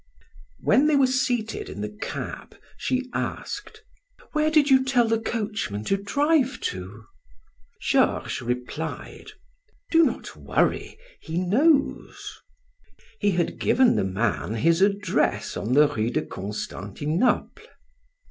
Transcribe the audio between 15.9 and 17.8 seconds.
de Constantinople.